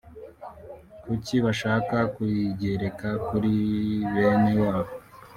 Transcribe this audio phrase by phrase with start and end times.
[1.03, 3.53] kuki bashaka kuyigereka kuri
[4.13, 4.93] bene wabo